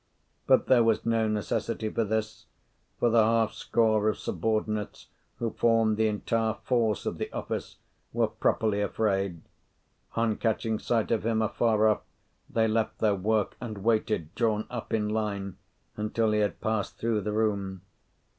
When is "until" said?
15.95-16.31